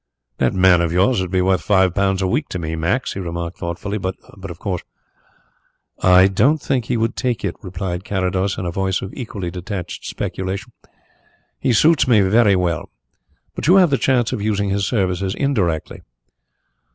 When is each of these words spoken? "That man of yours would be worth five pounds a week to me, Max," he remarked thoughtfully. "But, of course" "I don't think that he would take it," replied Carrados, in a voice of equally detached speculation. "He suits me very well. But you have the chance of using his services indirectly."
"That 0.39 0.55
man 0.55 0.81
of 0.81 0.91
yours 0.91 1.21
would 1.21 1.29
be 1.29 1.43
worth 1.43 1.61
five 1.61 1.93
pounds 1.93 2.23
a 2.23 2.27
week 2.27 2.49
to 2.49 2.57
me, 2.57 2.75
Max," 2.75 3.13
he 3.13 3.19
remarked 3.19 3.59
thoughtfully. 3.59 3.99
"But, 3.99 4.15
of 4.41 4.57
course" 4.57 4.81
"I 6.19 6.27
don't 6.27 6.59
think 6.59 6.85
that 6.85 6.87
he 6.87 6.97
would 6.97 7.15
take 7.15 7.45
it," 7.45 7.55
replied 7.61 8.03
Carrados, 8.03 8.57
in 8.57 8.65
a 8.65 8.71
voice 8.71 9.03
of 9.03 9.13
equally 9.13 9.51
detached 9.51 10.05
speculation. 10.05 10.71
"He 11.59 11.71
suits 11.71 12.07
me 12.07 12.21
very 12.21 12.55
well. 12.55 12.89
But 13.53 13.67
you 13.67 13.75
have 13.75 13.91
the 13.91 13.99
chance 13.99 14.33
of 14.33 14.41
using 14.41 14.69
his 14.69 14.87
services 14.87 15.35
indirectly." 15.35 16.01